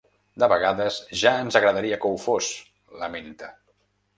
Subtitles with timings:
[0.43, 2.51] De vegades ja ens agradaria que ho fos,
[3.05, 3.53] lamenta.